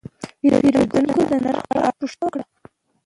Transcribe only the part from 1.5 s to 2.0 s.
په اړه